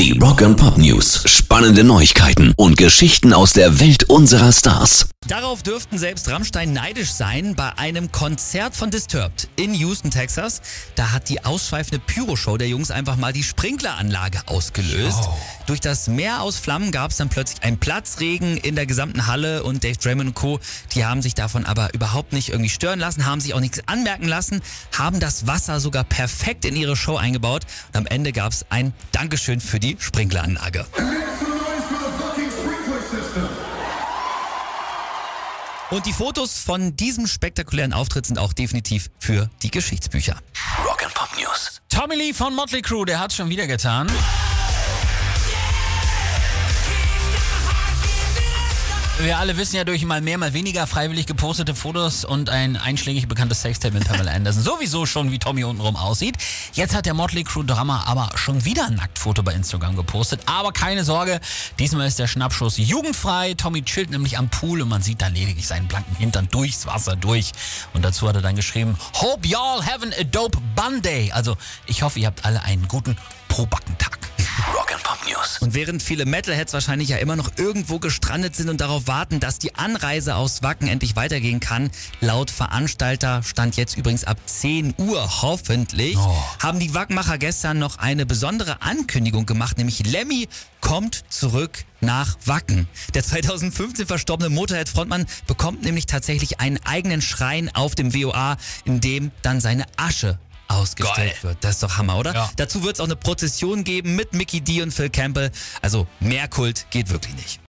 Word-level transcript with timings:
Die 0.00 0.18
Rock 0.18 0.40
and 0.40 0.56
Pop 0.56 0.78
News. 0.78 1.24
Spannende 1.26 1.84
Neuigkeiten 1.84 2.54
und 2.56 2.78
Geschichten 2.78 3.34
aus 3.34 3.52
der 3.52 3.80
Welt 3.80 4.04
unserer 4.04 4.50
Stars. 4.50 5.10
Darauf 5.28 5.62
dürften 5.62 5.98
selbst 5.98 6.30
Rammstein 6.30 6.72
neidisch 6.72 7.12
sein 7.12 7.54
bei 7.54 7.76
einem 7.76 8.10
Konzert 8.10 8.74
von 8.74 8.90
Disturbed 8.90 9.48
in 9.56 9.74
Houston, 9.74 10.10
Texas. 10.10 10.62
Da 10.94 11.12
hat 11.12 11.28
die 11.28 11.44
ausschweifende 11.44 11.98
Pyroshow 11.98 12.56
der 12.56 12.68
Jungs 12.68 12.90
einfach 12.90 13.16
mal 13.16 13.34
die 13.34 13.42
Sprinkleranlage 13.42 14.40
ausgelöst. 14.46 15.20
Oh. 15.22 15.36
Durch 15.66 15.80
das 15.80 16.08
Meer 16.08 16.40
aus 16.40 16.56
Flammen 16.56 16.90
gab 16.90 17.10
es 17.10 17.18
dann 17.18 17.28
plötzlich 17.28 17.62
einen 17.62 17.78
Platzregen 17.78 18.56
in 18.56 18.74
der 18.74 18.86
gesamten 18.86 19.26
Halle 19.26 19.62
und 19.62 19.84
Dave 19.84 19.98
Draymond 19.98 20.30
und 20.30 20.34
Co., 20.34 20.58
die 20.94 21.04
haben 21.04 21.20
sich 21.20 21.34
davon 21.34 21.66
aber 21.66 21.92
überhaupt 21.94 22.32
nicht 22.32 22.48
irgendwie 22.48 22.70
stören 22.70 22.98
lassen, 22.98 23.26
haben 23.26 23.40
sich 23.40 23.54
auch 23.54 23.60
nichts 23.60 23.80
anmerken 23.86 24.26
lassen, 24.26 24.62
haben 24.98 25.20
das 25.20 25.46
Wasser 25.46 25.78
sogar 25.78 26.02
perfekt 26.02 26.64
in 26.64 26.74
ihre 26.74 26.96
Show 26.96 27.16
eingebaut 27.16 27.66
und 27.88 27.98
am 27.98 28.06
Ende 28.06 28.32
gab 28.32 28.52
es 28.52 28.64
ein 28.70 28.94
Dankeschön 29.12 29.60
für 29.60 29.78
die 29.78 29.89
Sprinkleranlage. 29.98 30.86
Und 35.90 36.06
die 36.06 36.12
Fotos 36.12 36.58
von 36.58 36.94
diesem 36.94 37.26
spektakulären 37.26 37.92
Auftritt 37.92 38.26
sind 38.26 38.38
auch 38.38 38.52
definitiv 38.52 39.10
für 39.18 39.50
die 39.62 39.72
Geschichtsbücher. 39.72 40.36
Rock 40.84 41.04
and 41.04 41.14
Pop 41.14 41.28
News. 41.36 41.80
Tommy 41.88 42.14
Lee 42.14 42.32
von 42.32 42.54
Motley 42.54 42.80
Crue, 42.80 43.04
der 43.04 43.18
hat's 43.18 43.34
schon 43.34 43.48
wieder 43.48 43.66
getan. 43.66 44.08
Wir 49.22 49.38
alle 49.38 49.58
wissen 49.58 49.76
ja 49.76 49.84
durch 49.84 50.02
mal 50.06 50.22
mehr, 50.22 50.38
mal 50.38 50.54
weniger 50.54 50.86
freiwillig 50.86 51.26
gepostete 51.26 51.74
Fotos 51.74 52.24
und 52.24 52.48
ein 52.48 52.78
einschlägig 52.78 53.28
bekanntes 53.28 53.60
Sextape 53.60 53.92
mit 53.92 54.08
Pamela 54.08 54.32
Anderson. 54.32 54.62
Sowieso 54.62 55.04
schon, 55.04 55.30
wie 55.30 55.38
Tommy 55.38 55.62
untenrum 55.62 55.94
aussieht. 55.94 56.36
Jetzt 56.72 56.94
hat 56.94 57.04
der 57.04 57.12
Motley 57.12 57.44
Crue 57.44 57.66
Drama 57.66 58.04
aber 58.06 58.30
schon 58.36 58.64
wieder 58.64 58.86
ein 58.86 58.94
Nacktfoto 58.94 59.42
bei 59.42 59.52
Instagram 59.52 59.94
gepostet. 59.94 60.40
Aber 60.46 60.72
keine 60.72 61.04
Sorge, 61.04 61.38
diesmal 61.78 62.08
ist 62.08 62.18
der 62.18 62.28
Schnappschuss 62.28 62.78
jugendfrei. 62.78 63.52
Tommy 63.52 63.82
chillt 63.82 64.10
nämlich 64.10 64.38
am 64.38 64.48
Pool 64.48 64.80
und 64.80 64.88
man 64.88 65.02
sieht 65.02 65.20
da 65.20 65.28
lediglich 65.28 65.66
seinen 65.66 65.86
blanken 65.86 66.16
Hintern 66.16 66.48
durchs 66.50 66.86
Wasser 66.86 67.14
durch. 67.14 67.52
Und 67.92 68.02
dazu 68.02 68.26
hat 68.26 68.36
er 68.36 68.42
dann 68.42 68.56
geschrieben, 68.56 68.96
Hope 69.20 69.46
y'all 69.46 69.84
having 69.84 70.14
a 70.18 70.24
dope 70.24 70.58
bun 70.74 71.02
day. 71.02 71.30
Also 71.30 71.58
ich 71.84 72.02
hoffe, 72.02 72.18
ihr 72.20 72.26
habt 72.26 72.46
alle 72.46 72.62
einen 72.62 72.88
guten 72.88 73.18
Probackentag. 73.48 74.09
Und 75.60 75.74
während 75.74 76.02
viele 76.02 76.26
Metalheads 76.26 76.72
wahrscheinlich 76.72 77.08
ja 77.08 77.16
immer 77.18 77.36
noch 77.36 77.50
irgendwo 77.56 77.98
gestrandet 77.98 78.54
sind 78.56 78.68
und 78.68 78.80
darauf 78.80 79.06
warten, 79.06 79.40
dass 79.40 79.58
die 79.58 79.74
Anreise 79.74 80.36
aus 80.36 80.62
Wacken 80.62 80.88
endlich 80.88 81.16
weitergehen 81.16 81.60
kann, 81.60 81.90
laut 82.20 82.50
Veranstalter 82.50 83.42
stand 83.42 83.76
jetzt 83.76 83.96
übrigens 83.96 84.24
ab 84.24 84.38
10 84.46 84.94
Uhr 84.98 85.42
hoffentlich, 85.42 86.16
Oh. 86.16 86.36
haben 86.62 86.78
die 86.78 86.94
Wackenmacher 86.94 87.38
gestern 87.38 87.78
noch 87.78 87.98
eine 87.98 88.26
besondere 88.26 88.82
Ankündigung 88.82 89.46
gemacht, 89.46 89.78
nämlich 89.78 90.06
Lemmy 90.06 90.48
kommt 90.80 91.24
zurück 91.28 91.84
nach 92.00 92.36
Wacken. 92.46 92.88
Der 93.14 93.22
2015 93.22 94.06
verstorbene 94.06 94.48
Motorhead-Frontmann 94.50 95.26
bekommt 95.46 95.82
nämlich 95.82 96.06
tatsächlich 96.06 96.60
einen 96.60 96.78
eigenen 96.84 97.20
Schrein 97.22 97.74
auf 97.74 97.94
dem 97.94 98.14
WOA, 98.14 98.56
in 98.84 99.00
dem 99.00 99.30
dann 99.42 99.60
seine 99.60 99.84
Asche 99.96 100.38
ausgestellt 100.70 101.34
Geil. 101.34 101.42
wird. 101.42 101.58
Das 101.60 101.72
ist 101.72 101.82
doch 101.82 101.98
Hammer, 101.98 102.16
oder? 102.18 102.34
Ja. 102.34 102.50
Dazu 102.56 102.82
wird 102.82 102.94
es 102.96 103.00
auch 103.00 103.04
eine 103.04 103.16
Prozession 103.16 103.84
geben 103.84 104.16
mit 104.16 104.32
Mickey 104.32 104.60
D 104.60 104.82
und 104.82 104.92
Phil 104.92 105.10
Campbell. 105.10 105.50
Also 105.82 106.06
mehr 106.20 106.48
Kult 106.48 106.86
geht 106.90 107.10
wirklich 107.10 107.34
nicht. 107.34 107.60